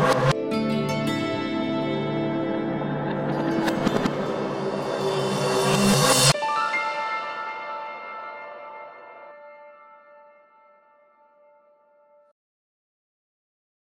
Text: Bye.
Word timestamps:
Bye. 0.00 0.39